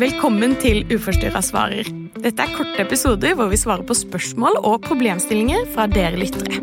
[0.00, 1.88] Velkommen til Uforstyrra svarer.
[2.20, 6.60] Dette er korte episoder hvor vi svarer på spørsmål og problemstillinger fra dere lyttere.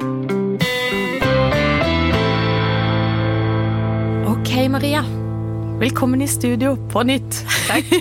[4.29, 5.03] Ok, Maria.
[5.77, 7.41] Velkommen i studio på nytt.
[7.67, 7.93] Takk.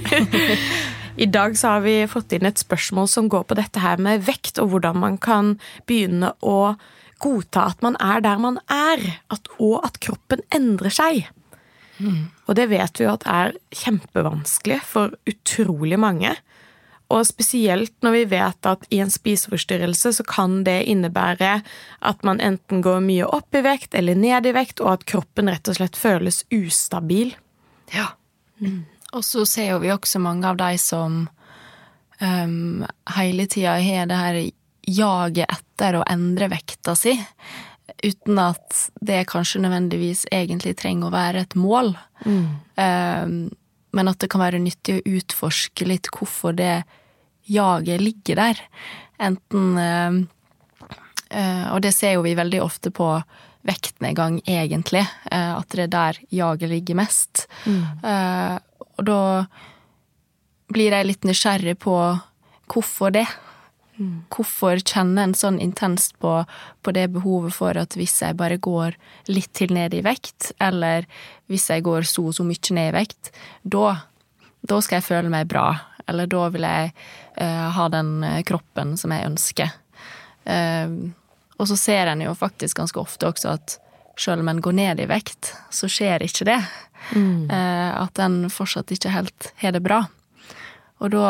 [1.24, 4.24] I dag så har vi fått inn et spørsmål som går på dette her med
[4.24, 5.54] vekt, og hvordan man kan
[5.88, 6.76] begynne å
[7.24, 11.26] godta at man er der man er, at, og at kroppen endrer seg.
[11.98, 12.26] Mm.
[12.46, 16.34] Og det vet vi jo at er kjempevanskelig for utrolig mange.
[17.12, 21.60] Og spesielt når vi vet at i en spiseforstyrrelse så kan det innebære
[22.10, 25.50] at man enten går mye opp i vekt eller ned i vekt, og at kroppen
[25.52, 27.36] rett og slett føles ustabil.
[27.94, 28.10] Ja.
[28.58, 28.82] Mm.
[29.14, 31.28] Og så ser vi også mange av de som
[32.20, 32.84] um,
[33.16, 34.40] hele tida har det her
[34.86, 37.14] jaget etter å endre vekta si
[38.02, 41.92] uten at det kanskje nødvendigvis egentlig trenger å være et mål.
[42.26, 42.46] Mm.
[42.76, 43.36] Um,
[43.96, 46.82] men at det kan være nyttig å utforske litt hvorfor det
[47.48, 48.62] jaget ligger der.
[49.22, 50.18] Enten uh,
[51.30, 53.14] uh, Og det ser jo vi veldig ofte på
[53.66, 55.06] vektnedgang, egentlig.
[55.30, 57.46] Uh, at det er der jaget ligger mest.
[57.66, 57.82] Mm.
[58.96, 59.22] og da
[60.72, 61.96] blir jeg litt nysgjerrig på
[62.72, 63.26] hvorfor det.
[63.96, 66.32] Hvorfor kjenne en sånn intenst på,
[66.84, 68.96] på, det behovet for at hvis jeg bare går
[69.32, 71.06] litt til ned i vekt, eller
[71.48, 73.30] hvis jeg går så og så mye ned i vekt,
[73.64, 73.94] da,
[74.60, 75.70] da skal jeg føle meg bra.
[76.06, 76.92] Eller da vil jeg
[77.40, 79.72] uh, ha den eh, kroppen som jeg ønsker.
[80.46, 81.10] Uh,
[81.56, 83.78] og så ser en jo faktisk ganske ofte også at
[84.16, 86.60] selv om en går ned i vekt, så skjer ikke det.
[87.16, 87.48] Mm.
[87.50, 90.04] Uh, at en fortsatt ikke helt har det bra.
[91.02, 91.26] Og da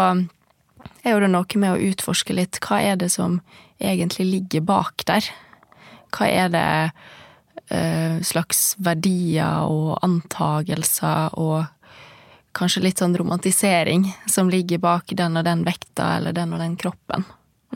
[1.06, 3.40] er jo det noe med å utforske litt hva er det som
[3.78, 5.28] egentlig ligger bak der.
[6.16, 6.66] Hva er det
[7.70, 11.66] uh, slags verdier og antagelser og
[12.56, 16.76] kanskje litt sånn romantisering som ligger bak den og den vekta eller den og den
[16.80, 17.26] kroppen.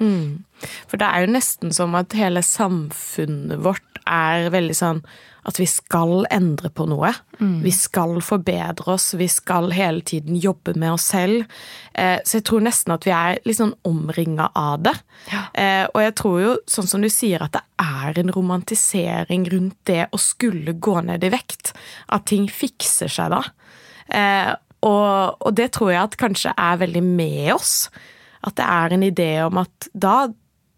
[0.00, 0.44] Mm.
[0.88, 5.04] For det er jo nesten som at hele samfunnet vårt er veldig sånn
[5.48, 7.12] at vi skal endre på noe.
[7.38, 7.60] Mm.
[7.64, 11.46] Vi skal forbedre oss, vi skal hele tiden jobbe med oss selv.
[11.94, 14.94] Eh, så jeg tror nesten at vi er litt sånn omringa av det.
[15.32, 15.46] Ja.
[15.54, 19.78] Eh, og jeg tror jo, sånn som du sier, at det er en romantisering rundt
[19.88, 21.72] det å skulle gå ned i vekt.
[22.12, 23.44] At ting fikser seg da.
[24.12, 24.52] Eh,
[24.84, 27.74] og, og det tror jeg at kanskje er veldig med oss.
[28.44, 30.30] At det er en idé om at da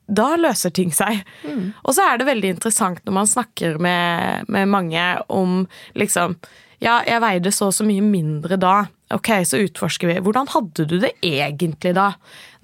[0.07, 1.23] da løser ting seg.
[1.47, 1.73] Mm.
[1.85, 5.63] Og så er det veldig interessant når man snakker med, med, mange om
[5.99, 6.39] liksom
[6.83, 8.89] Ja, jeg veide så og så mye mindre da.
[9.15, 10.21] Ok, så utforsker vi.
[10.25, 12.09] Hvordan hadde du det egentlig da?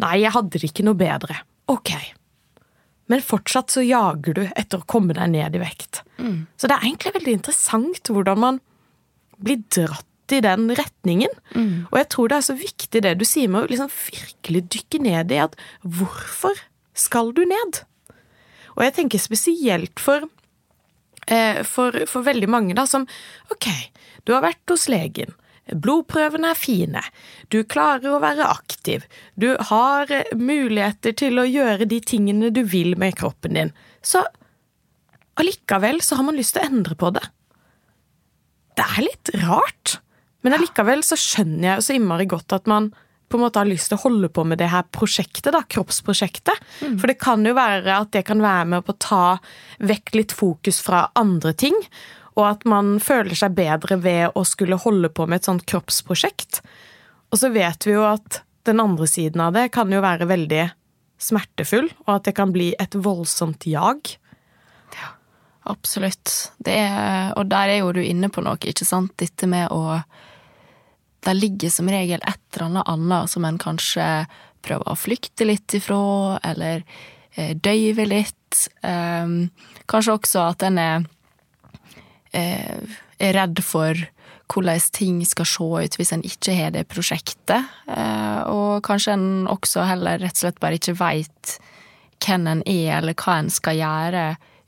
[0.03, 1.37] Nei, jeg hadde det ikke noe bedre.
[1.71, 1.93] Ok.
[3.09, 6.03] Men fortsatt så jager du etter å komme deg ned i vekt.
[6.19, 6.49] Mm.
[6.59, 8.59] Så det er egentlig veldig interessant hvordan man
[9.39, 11.33] blir dratt i den retningen.
[11.55, 11.87] Mm.
[11.89, 15.01] Og jeg tror det er så viktig det du sier med å liksom virkelig dykke
[15.07, 15.57] ned i at
[15.87, 16.59] hvorfor
[16.99, 17.83] skal du ned?
[18.77, 20.29] Og jeg tenker spesielt for,
[21.27, 23.07] eh, for, for veldig mange da, som
[23.55, 23.69] ok,
[24.27, 25.35] du har vært hos legen.
[25.69, 27.03] Blodprøvene er fine,
[27.53, 29.05] du klarer å være aktiv,
[29.37, 34.23] du har muligheter til å gjøre de tingene du vil med kroppen din, så
[35.39, 37.27] allikevel så har man lyst til å endre på det.
[38.81, 39.99] Det er litt rart,
[40.41, 42.93] men allikevel så skjønner jeg så innmari godt at man
[43.29, 46.63] på en måte har lyst til å holde på med det her prosjektet, da, kroppsprosjektet.
[46.81, 46.97] Mm.
[47.01, 49.25] For det kan jo være at det kan være med på å ta
[49.85, 51.77] vekk litt fokus fra andre ting.
[52.39, 56.63] Og at man føler seg bedre ved å skulle holde på med et sånt kroppsprosjekt.
[57.29, 60.65] Og så vet vi jo at den andre siden av det kan jo være veldig
[61.19, 64.13] smertefull, og at det kan bli et voldsomt jag.
[64.95, 65.11] Ja,
[65.73, 66.53] absolutt.
[66.65, 69.17] Er, og der er jo du inne på noe, ikke sant?
[69.19, 69.99] Dette med å
[71.29, 74.09] det ligger som regel et eller annet annet som en kanskje
[74.65, 76.83] prøver å flykte litt ifra, eller
[77.37, 78.69] eh, døyve litt.
[78.83, 79.35] Eh,
[79.89, 81.09] kanskje også at en er,
[82.33, 84.09] eh, er redd for
[84.49, 87.69] hvordan ting skal se ut hvis en ikke har det prosjektet.
[87.89, 91.59] Eh, og kanskje en også heller rett og slett bare ikke veit
[92.25, 94.25] hvem en er, eller hva en skal gjøre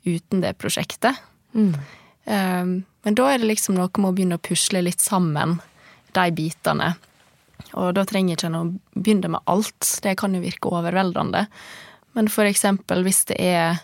[0.07, 1.17] uten det prosjektet.
[1.53, 1.73] Mm.
[2.21, 2.71] Um,
[3.03, 5.57] men da er det liksom noe med å begynne å pusle litt sammen
[6.17, 6.93] de bitene.
[7.77, 8.65] Og da trenger ikke en å
[8.95, 11.45] begynne med alt, det kan jo virke overveldende.
[12.17, 13.81] Men for eksempel hvis det er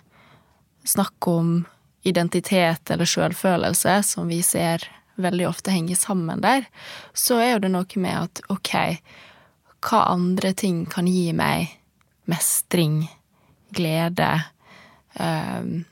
[0.87, 1.65] snakk om
[2.07, 4.83] identitet eller sjølfølelse, som vi ser
[5.17, 6.67] veldig ofte henger sammen der,
[7.13, 8.73] så er jo det noe med at ok,
[9.87, 11.73] hva andre ting kan gi meg
[12.29, 13.05] mestring,
[13.75, 14.29] glede?
[15.17, 15.85] Um,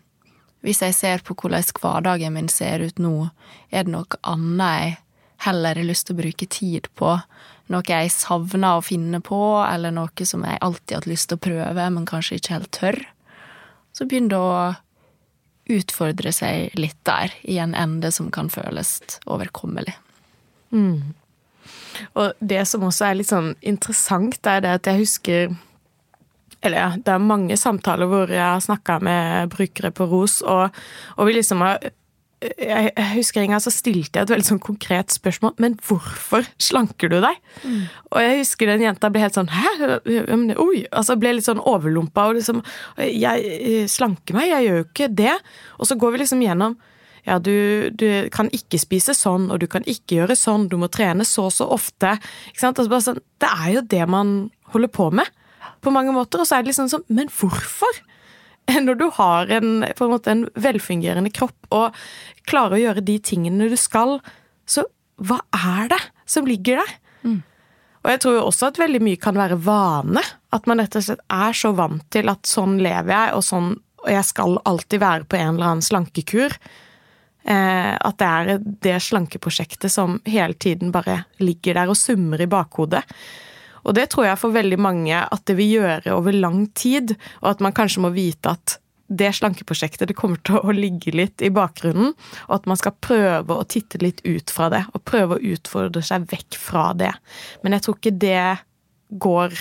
[0.65, 3.29] hvis jeg ser på hvordan hverdagen min ser ut nå,
[3.69, 4.95] er det noe annet jeg
[5.43, 7.17] heller har lyst til å bruke tid på
[7.73, 11.39] noe jeg savner å finne på, eller noe som jeg alltid har hatt lyst til
[11.39, 12.99] å prøve, men kanskje ikke helt tør,
[13.95, 19.95] så begynner det å utfordre seg litt der, i en ende som kan føles overkommelig.
[20.75, 21.15] Mm.
[22.19, 25.55] Og det som også er litt sånn interessant, er det at jeg husker
[26.65, 30.73] eller ja, det er mange samtaler hvor jeg har snakka med brukere på ROS, og,
[31.17, 31.81] og vi liksom har
[32.53, 35.55] jeg, husker en gang så stilte jeg et veldig sånn konkret spørsmål.
[35.61, 37.39] Men hvorfor slanker du deg?
[37.63, 37.83] Mm.
[38.11, 39.99] Og jeg husker den jenta ble helt sånn Hæ?
[40.61, 40.85] Oi!
[40.89, 42.61] Altså ble litt sånn overlumpa og liksom
[43.01, 45.37] Jeg slanker meg, jeg gjør jo ikke det.
[45.79, 46.77] Og så går vi liksom gjennom
[47.25, 50.91] ja, du, du, kan ikke spise sånn, og du kan ikke gjøre sånn, du må
[50.93, 52.11] trene så og så ofte.
[52.53, 54.35] Altså sånn, det er jo det man
[54.75, 55.31] holder på med,
[55.81, 56.43] på mange måter.
[56.43, 57.97] Og så er det liksom sånn Men hvorfor?
[58.87, 61.97] Når du har en, på en, måte en velfungerende kropp og
[62.49, 64.19] klarer å gjøre de tingene du skal,
[64.65, 64.87] så
[65.21, 66.95] hva er det som ligger der?
[67.23, 67.41] Mm.
[68.05, 70.21] Og jeg tror jo også at veldig mye kan være vane.
[70.53, 73.73] At man rett og slett er så vant til at sånn lever jeg, og sånn
[74.05, 76.53] og jeg skal alltid være på en eller annen slankekur.
[77.45, 82.49] Eh, at det er det slankeprosjektet som hele tiden bare ligger der og summer i
[82.49, 83.01] bakhodet.
[83.85, 87.53] Og det tror jeg for veldig mange at det vil gjøre over lang tid, og
[87.53, 91.51] at man kanskje må vite at det slankeprosjektet det kommer til å ligge litt i
[91.53, 92.15] bakgrunnen,
[92.47, 96.01] og at man skal prøve å titte litt ut fra det, og prøve å utfordre
[96.05, 97.11] seg vekk fra det.
[97.61, 98.45] Men jeg tror ikke det
[99.21, 99.53] går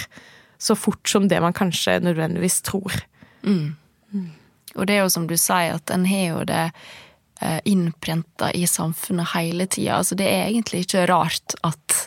[0.64, 2.96] så fort som det man kanskje nødvendigvis tror.
[3.44, 3.74] Mm.
[4.14, 4.30] Mm.
[4.74, 8.64] Og det er jo som du sier, at en har jo det eh, innprenta i
[8.70, 10.00] samfunnet hele tida.
[10.00, 11.98] Altså det er egentlig ikke rart at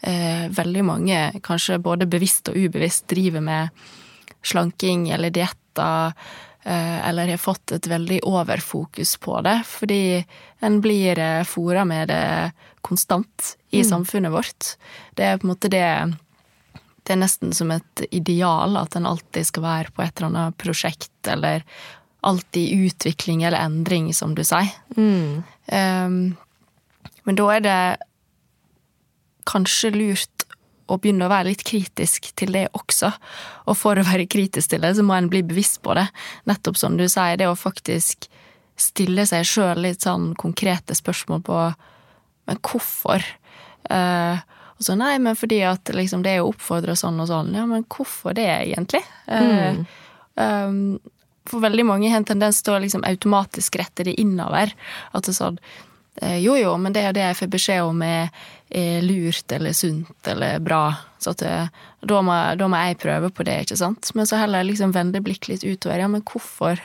[0.00, 3.82] veldig mange, kanskje både bevisst og ubevisst, driver med
[4.42, 6.12] slanking eller dietter,
[6.62, 10.24] eh, eller har fått et veldig overfokus på det, fordi
[10.60, 13.88] en blir eh, fora med det konstant i mm.
[13.88, 14.74] samfunnet vårt.
[15.14, 15.86] Det er på en måte det
[17.00, 20.56] det er nesten som et ideal at en alltid skal være på et eller annet
[20.60, 21.64] prosjekt, eller
[22.20, 24.68] alltid utvikling eller endring, som du sier.
[24.94, 25.40] Mm.
[25.72, 26.18] Um,
[27.24, 27.78] men da er det
[29.48, 30.46] kanskje lurt
[30.90, 33.12] å begynne å være litt kritisk til det også.
[33.70, 36.08] Og for å være kritisk til det, så må en bli bevisst på det.
[36.50, 38.26] Nettopp som du sier, det å faktisk
[38.80, 41.62] stille seg sjøl litt sånn konkrete spørsmål på
[42.48, 43.22] Men hvorfor?
[43.86, 44.40] Uh,
[44.80, 47.52] og så nei, men fordi at liksom, det er jo oppfordra sånn og sånn.
[47.54, 49.04] Ja, men hvorfor det, egentlig?
[49.28, 49.84] Uh, mm.
[50.34, 50.80] um,
[51.46, 54.72] for veldig mange har en tendens til å liksom automatisk rette det innover.
[55.12, 55.60] At det er sånn
[56.20, 58.28] Eh, jo jo, men det er det jeg får beskjed om er,
[58.70, 60.94] er lurt eller sunt eller bra.
[61.18, 61.54] Så at, det,
[62.06, 64.12] da, må, da, må, jeg prøve på det, ikke sant.
[64.14, 65.98] Men så heller liksom vende blikk litt utover.
[65.98, 66.80] Ja, men hvorfor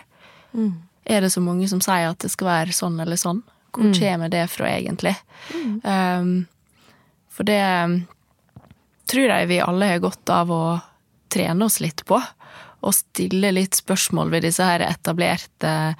[0.51, 0.73] mm.
[1.05, 3.43] er det så mange som sier at det skal være sånn eller sånn?
[3.75, 3.95] Hvor mm.
[3.99, 5.15] kommer det fra, egentlig?
[5.53, 5.79] Mm.
[5.85, 6.35] Um,
[7.35, 7.61] for det
[9.11, 10.63] tror jeg vi alle har godt av å
[11.31, 12.19] trene oss litt på.
[12.85, 15.95] Og stille litt spørsmål ved disse her etablerte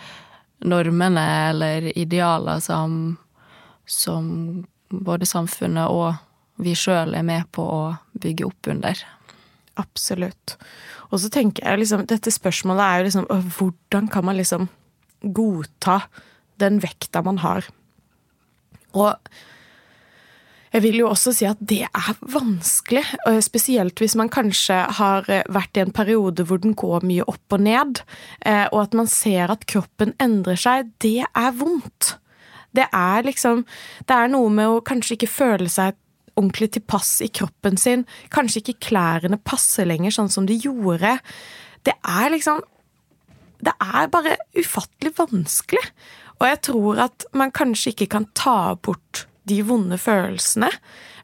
[0.66, 3.18] normene eller idealer som,
[3.86, 6.16] som både samfunnet og
[6.62, 7.82] vi sjøl er med på å
[8.22, 9.00] bygge opp under.
[9.80, 10.56] Absolutt.
[11.12, 14.70] Og så tenker jeg liksom Dette spørsmålet er jo liksom Hvordan kan man liksom
[15.36, 16.00] godta
[16.64, 17.68] den vekta man har?
[18.96, 19.12] Og
[20.76, 23.04] jeg vil jo også si at det er vanskelig,
[23.46, 27.56] spesielt hvis man kanskje har eh, vært i en periode hvor den går mye opp
[27.56, 28.02] og ned,
[28.44, 30.92] eh, og at man ser at kroppen endrer seg.
[31.00, 32.18] Det er vondt.
[32.76, 33.64] Det er liksom
[34.08, 35.96] Det er noe med å kanskje ikke føle seg
[36.36, 38.04] ordentlig tilpass i kroppen sin.
[38.34, 41.18] Kanskje ikke klærne passer lenger sånn som de gjorde.
[41.88, 42.64] Det er liksom
[43.66, 45.84] Det er bare ufattelig vanskelig.
[46.42, 50.68] Og jeg tror at man kanskje ikke kan ta bort de vonde følelsene,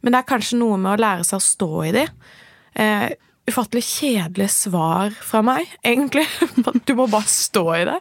[0.01, 2.05] men det er kanskje noe med å lære seg å stå i de.
[2.79, 3.09] Eh,
[3.49, 6.27] ufattelig kjedelig svar fra meg, egentlig.
[6.87, 7.97] Du må bare stå i det.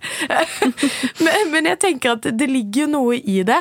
[1.53, 3.61] men, jeg tenker at det ligger jo noe i det,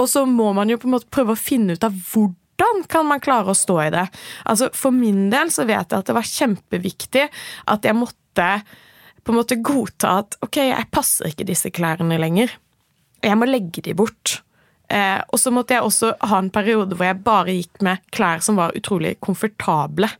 [0.00, 3.06] og så må man jo på en måte prøve å finne ut av hvordan kan
[3.08, 4.06] man klare å stå i det?
[4.50, 7.28] Altså, For min del så vet jeg at det var kjempeviktig
[7.72, 8.48] at jeg måtte
[9.24, 12.52] på en måte godta at ok, jeg passer ikke disse klærne lenger.
[13.24, 14.42] Jeg må legge de bort.
[14.88, 18.44] Eh, og så måtte jeg også ha en periode hvor jeg bare gikk med klær
[18.44, 20.10] som var utrolig komfortable.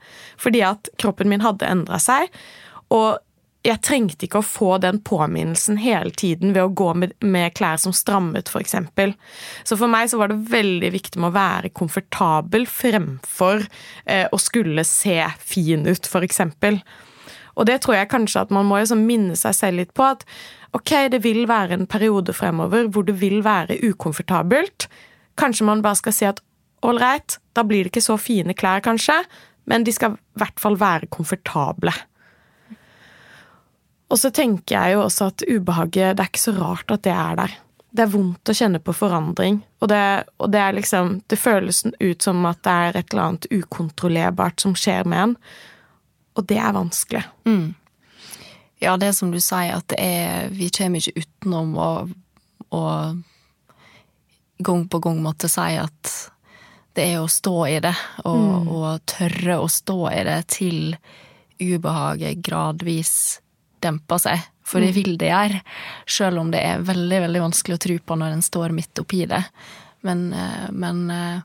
[0.40, 2.32] Fordi at kroppen min hadde endra seg.
[2.94, 3.20] Og
[3.64, 7.80] jeg trengte ikke å få den påminnelsen hele tiden ved å gå med, med klær
[7.80, 8.76] som strammet, f.eks.
[9.64, 13.64] Så for meg så var det veldig viktig med å være komfortabel fremfor
[14.04, 16.42] eh, å skulle se fin ut, f.eks.
[17.54, 20.06] Og det tror jeg kanskje at man må liksom minne seg selv litt på.
[20.16, 20.24] At
[20.76, 24.88] ok, det vil være en periode fremover hvor det vil være ukomfortabelt.
[25.38, 26.42] Kanskje man bare skal si at
[26.84, 27.38] ålreit.
[27.54, 29.16] Da blir det ikke så fine klær, kanskje,
[29.70, 31.94] men de skal i hvert fall være komfortable.
[34.12, 37.14] Og så tenker jeg jo også at ubehaget, det er ikke så rart at det
[37.14, 37.54] er der.
[37.94, 40.02] Det er vondt å kjenne på forandring, og det,
[40.42, 44.60] og det er liksom Det føles ut som at det er et eller annet ukontrollerbart
[44.60, 45.36] som skjer med en,
[46.34, 47.24] og det er vanskelig.
[47.46, 47.74] Mm.
[48.82, 51.90] Ja, det er som du sier, at det er Vi kommer ikke utenom å,
[52.74, 52.82] å
[54.64, 56.12] gang på gang måtte si at
[56.94, 58.68] det er å stå i det, og, mm.
[58.70, 60.94] og tørre å stå i det til
[61.58, 63.14] ubehaget gradvis
[63.82, 64.44] demper seg.
[64.64, 64.96] For det mm.
[64.96, 65.62] vil det gjøre,
[66.08, 69.24] sjøl om det er veldig veldig vanskelig å tro på når en står midt oppi
[69.28, 69.42] det.
[70.06, 71.42] Men, eh, men eh,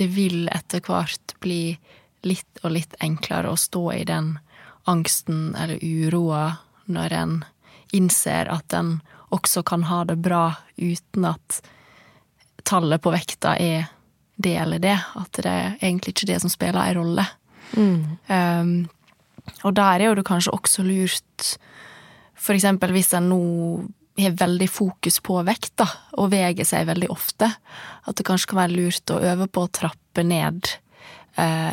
[0.00, 1.62] det vil etter hvert bli
[2.26, 4.34] litt og litt enklere å stå i den
[4.88, 6.44] angsten eller uroa
[6.90, 7.34] når en
[7.96, 8.98] innser at en
[9.30, 11.60] også kan ha det bra uten at
[12.66, 13.90] tallet på vekta er
[14.40, 14.96] det eller det.
[15.14, 17.26] At det er egentlig ikke det som spiller en rolle.
[17.76, 18.00] Mm.
[18.26, 18.74] Um,
[19.62, 21.54] og der er jo det kanskje også lurt,
[22.34, 23.40] for eksempel hvis en nå
[24.20, 25.86] har veldig fokus på vekt, da,
[26.20, 29.72] og veger seg veldig ofte, at det kanskje kan være lurt å øve på å
[29.80, 30.74] trappe ned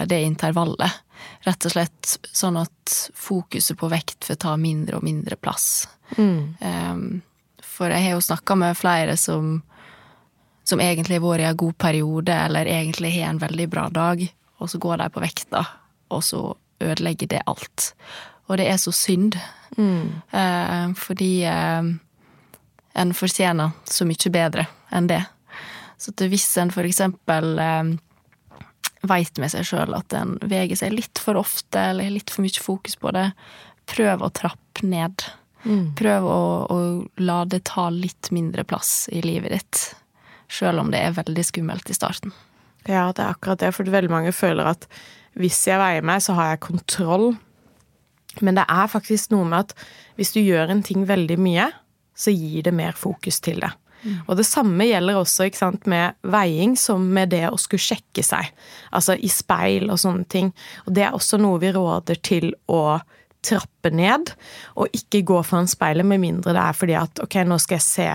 [0.08, 0.92] det intervallet.
[1.48, 5.88] Rett og slett sånn at fokuset på vekt får ta mindre og mindre plass.
[6.18, 7.24] Mm.
[7.66, 9.58] For jeg har jo snakka med flere som
[10.68, 14.24] som egentlig har vært i en god periode, eller egentlig har en veldig bra dag,
[14.60, 15.62] og så går de på vekta,
[16.12, 16.42] og så
[16.84, 17.94] ødelegger det alt.
[18.48, 19.38] Og det er så synd,
[19.78, 20.10] mm.
[20.32, 21.88] eh, fordi eh,
[23.00, 25.22] en fortjener så mye bedre enn det.
[25.98, 27.96] Så hvis en for eksempel eh,
[29.10, 32.46] veit med seg sjøl at en veger seg litt for ofte, eller har litt for
[32.46, 33.30] mye fokus på det,
[33.90, 35.26] prøv å trappe ned.
[35.64, 35.94] Mm.
[36.00, 36.78] Prøv å, å
[37.24, 39.86] la det ta litt mindre plass i livet ditt
[40.48, 42.32] sjøl om det er veldig skummelt i starten.
[42.88, 44.88] Ja, det er akkurat det, for veldig mange føler at
[45.38, 47.34] hvis jeg veier meg, så har jeg kontroll.
[48.40, 49.76] Men det er faktisk noe med at
[50.18, 51.68] hvis du gjør en ting veldig mye,
[52.18, 53.74] så gir det mer fokus til det.
[54.28, 58.52] Og det samme gjelder også sant, med veiing som med det å skulle sjekke seg.
[58.92, 60.54] Altså i speil og sånne ting.
[60.86, 63.00] Og det er også noe vi råder til å
[63.48, 64.32] trappe ned,
[64.76, 67.86] og ikke gå foran speilet med mindre det er fordi at ok, nå skal jeg
[67.86, 68.10] se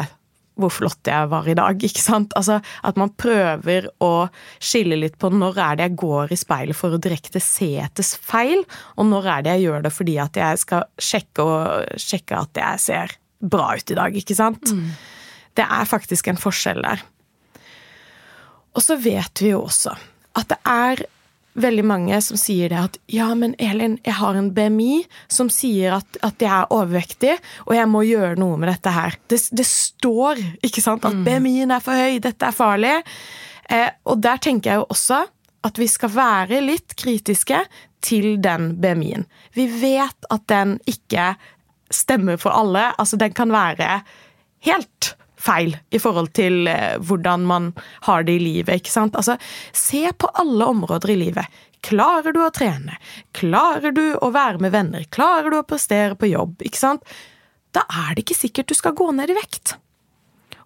[0.60, 1.78] hvor flott jeg var i dag.
[1.88, 2.34] ikke sant?
[2.36, 4.28] Altså At man prøver å
[4.62, 8.04] skille litt på når er det jeg går i speilet for å direkte se etter
[8.04, 8.64] feil,
[8.96, 12.62] og når er det jeg gjør det fordi at jeg skal sjekke, og, sjekke at
[12.62, 14.20] jeg ser bra ut i dag.
[14.22, 14.74] ikke sant?
[14.76, 14.92] Mm.
[15.58, 17.02] Det er faktisk en forskjell der.
[18.72, 19.96] Og så vet vi jo også
[20.38, 21.02] at det er
[21.60, 25.98] veldig mange som sier det at ja, men Elin, jeg har en BMI som sier
[25.98, 29.18] at, at jeg er overvektig, og jeg må gjøre noe med dette her.
[29.28, 31.24] Det, det står ikke sant, at mm.
[31.28, 32.96] BMI-en er for høy, dette er farlig.
[33.68, 35.22] Eh, og der tenker jeg jo også
[35.62, 37.60] at vi skal være litt kritiske
[38.02, 39.28] til den BMI-en.
[39.54, 41.34] Vi vet at den ikke
[41.92, 42.88] stemmer for alle.
[42.98, 44.00] Altså, den kan være
[44.66, 47.72] helt feil i forhold til eh, hvordan man
[48.06, 48.80] har det i livet.
[48.80, 49.18] ikke sant?
[49.18, 49.36] Altså,
[49.72, 51.60] se på alle områder i livet.
[51.82, 52.98] Klarer du å trene?
[53.34, 55.06] Klarer du å være med venner?
[55.10, 56.60] Klarer du å prestere på jobb?
[56.62, 57.16] ikke sant?
[57.74, 59.76] Da er det ikke sikkert du skal gå ned i vekt.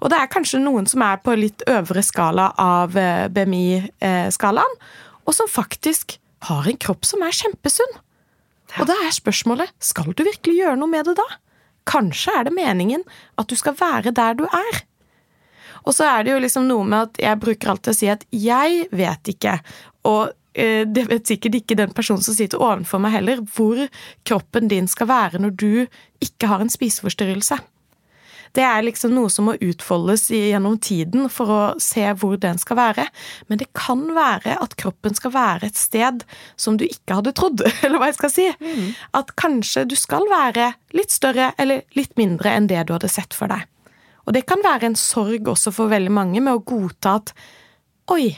[0.03, 4.77] Og det er kanskje noen som er på litt øvre skala av eh, BMI-skalaen,
[5.27, 6.19] og som faktisk
[6.51, 7.97] har en kropp som er kjempesunn.
[8.77, 11.27] Og da er spørsmålet skal du virkelig gjøre noe med det da?
[11.87, 13.05] Kanskje er det meningen
[13.39, 14.83] at du skal være der du er.
[15.87, 18.27] Og så er det jo liksom noe med at jeg bruker alltid å si at
[18.35, 19.55] jeg vet ikke,
[20.07, 23.85] og eh, det vet sikkert ikke den personen som sitter ovenfor meg heller, hvor
[24.27, 25.71] kroppen din skal være når du
[26.27, 27.61] ikke har en spiseforstyrrelse.
[28.55, 32.79] Det er liksom noe som må utfoldes gjennom tiden for å se hvor den skal
[32.79, 33.07] være.
[33.51, 36.23] Men det kan være at kroppen skal være et sted
[36.61, 38.47] som du ikke hadde trodd, eller hva jeg skal si.
[38.61, 38.95] Mm.
[39.19, 43.37] At kanskje du skal være litt større eller litt mindre enn det du hadde sett
[43.37, 43.67] for deg.
[44.27, 47.31] Og det kan være en sorg også for veldig mange med å godta at
[48.11, 48.35] oi,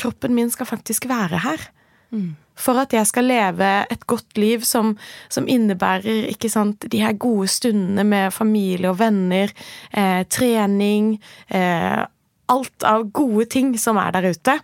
[0.00, 1.66] kroppen min skal faktisk være her.
[2.10, 4.94] Mm for at jeg skal leve et godt liv som,
[5.32, 9.52] som innebærer ikke sant, de her gode stundene med familie og venner,
[9.92, 11.16] eh, trening
[11.48, 12.06] eh,
[12.50, 14.56] Alt av gode ting som er der ute,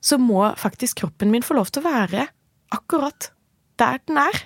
[0.00, 2.22] så må faktisk kroppen min få lov til å være
[2.72, 3.28] akkurat
[3.76, 4.38] der den er.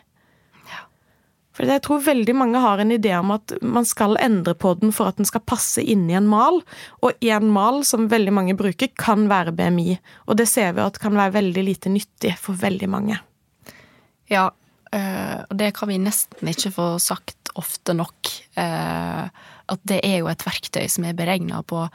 [1.56, 4.92] For jeg tror veldig mange har en idé om at man skal endre på den
[4.92, 6.60] for at den skal passe inn i en mal,
[7.00, 9.96] og en mal som veldig mange bruker, kan være BMI.
[10.28, 13.16] Og det ser vi at kan være veldig lite nyttig for veldig mange.
[14.28, 14.50] Ja,
[14.92, 18.32] øh, og det kan vi nesten ikke få sagt ofte nok.
[18.60, 19.24] Øh,
[19.66, 21.86] at det er jo et verktøy som er beregna på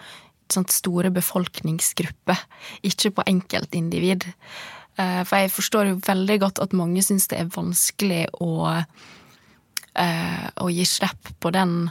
[0.52, 2.40] sånt store befolkningsgrupper,
[2.88, 4.26] ikke på enkeltindivid.
[5.00, 8.82] Eh, for jeg forstår jo veldig godt at mange syns det er vanskelig å,
[10.00, 11.90] eh, å gi slipp på den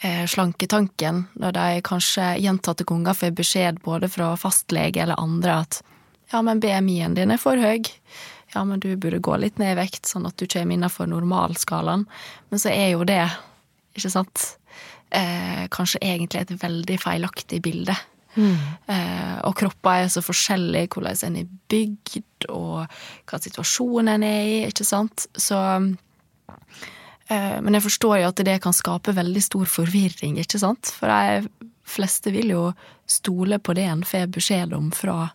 [0.00, 5.80] eh, slanketanken, når de kanskje gjentatte ganger får beskjed både fra fastlege eller andre at
[6.32, 7.86] ja, men BMI-en din er for høy.
[8.52, 12.06] Ja, men du burde gå litt ned i vekt, sånn at du kommer innenfor normalskalaen.
[12.48, 13.22] Men så er jo det,
[13.96, 14.44] ikke sant,
[15.10, 17.96] eh, kanskje egentlig et veldig feilaktig bilde.
[18.36, 18.56] Mm.
[18.86, 22.84] Eh, og kropper er så forskjellige, hvordan en er bygd, og
[23.28, 25.26] hva situasjonen en er i, ikke sant.
[25.36, 25.58] Så
[27.28, 30.88] Men jeg forstår jo at det kan skape veldig stor forvirring, ikke sant.
[30.96, 32.62] For de fleste vil jo
[33.08, 35.28] stole på det en får beskjed om fra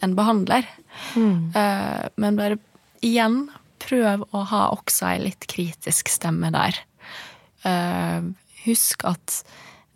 [0.00, 0.66] en behandler.
[1.14, 1.52] Mm.
[1.56, 2.58] Eh, men bare
[3.04, 3.42] igjen,
[3.80, 6.80] prøv å ha også ei litt kritisk stemme der.
[7.68, 8.30] Eh,
[8.64, 9.42] husk at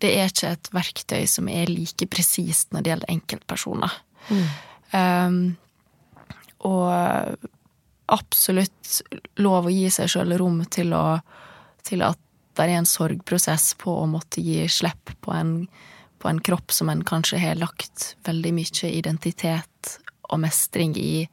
[0.04, 4.00] det er ikke et verktøy som er like presist når det gjelder enkeltpersoner.
[4.28, 4.46] Mm.
[4.94, 5.38] Um,
[6.64, 7.48] og
[8.06, 9.00] absolutt
[9.40, 11.18] lov å gi seg sjøl rom til, å,
[11.86, 12.20] til at
[12.54, 15.56] det er en sorgprosess på å måtte gi slipp på en,
[16.22, 19.96] på en kropp som en kanskje har lagt veldig mye identitet
[20.30, 21.26] og mestring i,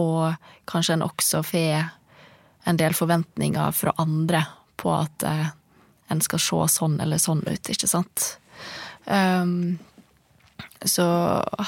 [0.00, 0.34] og
[0.68, 1.84] kanskje en også får
[2.66, 4.42] en del forventninger fra andre
[4.76, 5.52] på at eh,
[6.10, 8.36] en skal se sånn eller sånn ut, ikke sant?
[9.06, 9.78] Um,
[10.90, 11.06] så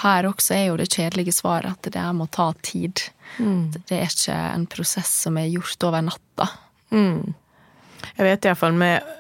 [0.03, 3.03] her også er jo det kjedelige svaret at det må ta tid.
[3.39, 3.71] Mm.
[3.75, 6.49] Det er ikke en prosess som er gjort over natta.
[6.91, 7.35] Mm.
[8.17, 9.15] Jeg vet iallfall med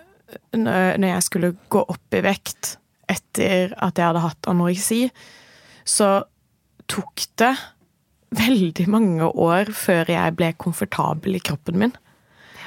[0.56, 2.74] Når jeg skulle gå opp i vekt
[3.08, 5.06] etter at jeg hadde hatt anoreksi,
[5.88, 6.08] så
[6.88, 7.54] tok det
[8.36, 11.94] veldig mange år før jeg ble komfortabel i kroppen min.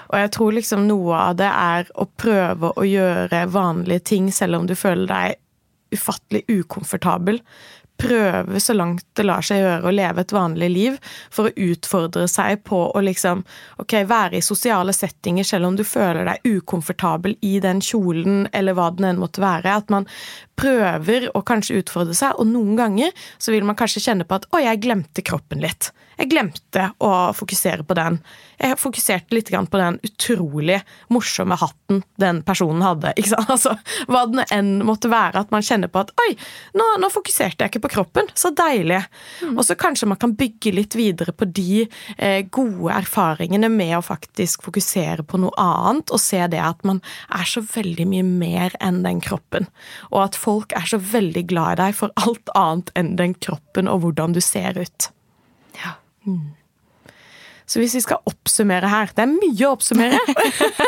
[0.10, 4.60] Og jeg tror liksom noe av det er å prøve å gjøre vanlige ting selv
[4.60, 5.41] om du føler deg
[5.92, 7.42] ufattelig ukomfortabel
[8.02, 10.98] prøve så langt det lar seg gjøre å leve et vanlig liv,
[11.34, 13.44] for å utfordre seg på å liksom
[13.82, 18.78] ok, være i sosiale settinger selv om du føler deg ukomfortabel i den kjolen eller
[18.78, 19.78] hva den enn måtte være.
[19.84, 20.08] At man
[20.60, 24.48] prøver å kanskje utfordre seg, og noen ganger så vil man kanskje kjenne på at
[24.50, 25.92] 'å, jeg glemte kroppen litt'.
[26.22, 28.20] Jeg glemte å fokusere på den.
[28.62, 30.80] Jeg fokuserte litt på den utrolig
[31.12, 33.16] morsomme hatten den personen hadde.
[33.18, 33.50] Ikke sant?
[33.62, 33.74] Altså,
[34.08, 36.30] hva den enn måtte være, at man kjenner på at 'oi,
[36.78, 38.30] nå, nå fokuserte jeg ikke på kroppen'.
[38.38, 39.02] Så deilig.
[39.42, 39.58] Mm.
[39.58, 41.84] Og så kanskje man kan bygge litt videre på de
[42.16, 47.02] eh, gode erfaringene med å faktisk fokusere på noe annet, og se det at man
[47.34, 49.68] er så veldig mye mer enn den kroppen.
[50.14, 53.92] Og at folk er så veldig glad i deg for alt annet enn den kroppen
[53.92, 55.12] og hvordan du ser ut.
[55.82, 55.98] Ja.
[56.26, 56.61] Mm.
[57.72, 60.20] Så hvis vi skal oppsummere her Det er mye å oppsummere!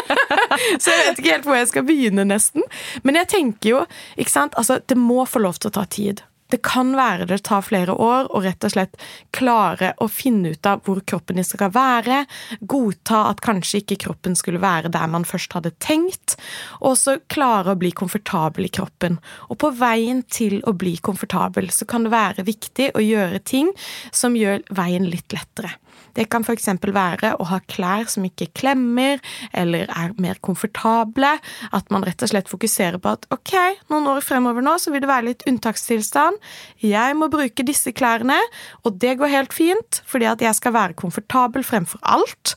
[0.82, 2.67] så jeg vet ikke helt hvor jeg skal begynne, nesten.
[3.08, 3.82] Men jeg tenker jo,
[4.19, 6.26] ikke sant, altså, det må få lov til å ta tid.
[6.54, 9.00] Det kan være det tar flere år å rett og slett
[9.34, 12.19] klare å finne ut av hvor kroppen din skal være,
[12.62, 16.36] godta at kanskje ikke kroppen skulle være der man først hadde tenkt,
[16.84, 19.17] og så klare å bli komfortabel i kroppen.
[19.50, 23.74] Og på veien til å bli komfortabel så kan det være viktig å gjøre ting
[24.13, 25.74] som gjør veien litt lettere.
[26.17, 26.69] Det kan f.eks.
[26.84, 29.21] være å ha klær som ikke klemmer,
[29.52, 31.36] eller er mer komfortable.
[31.73, 33.54] At man rett og slett fokuserer på at ok,
[33.91, 36.39] noen år fremover nå så vil det være litt unntakstilstand.
[36.84, 38.38] Jeg må bruke disse klærne,
[38.84, 42.56] og det går helt fint, fordi at jeg skal være komfortabel fremfor alt.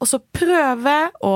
[0.00, 1.34] Og så prøve å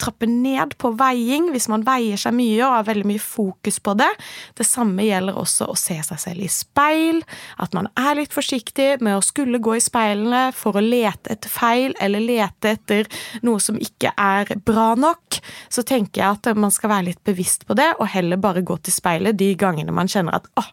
[0.00, 3.94] trappe ned på veiing hvis man veier seg mye og har veldig mye fokus på
[3.98, 4.10] det.
[4.58, 7.22] Det samme gjelder også å se seg selv i speil.
[7.58, 11.52] At man er litt forsiktig med å skulle gå i speilene for å lete etter
[11.52, 13.10] feil eller lete etter
[13.46, 15.40] noe som ikke er bra nok.
[15.72, 18.78] Så tenker jeg at man skal være litt bevisst på det, og heller bare gå
[18.82, 20.64] til speilet de gangene man kjenner at 'Å,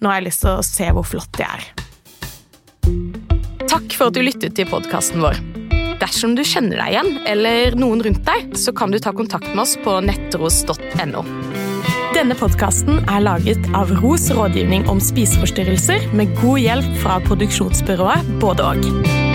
[0.00, 1.72] nå har jeg lyst til å se hvor flott jeg er.
[3.68, 5.51] Takk for at du lyttet til podkasten vår.
[6.02, 9.62] Dersom du kjenner deg igjen, eller noen rundt deg, så kan du ta kontakt med
[9.62, 11.22] oss på nettros.no.
[12.12, 18.72] Denne podkasten er laget av Ros rådgivning om spiseforstyrrelser, med god hjelp fra produksjonsbyrået Både
[18.72, 19.31] og.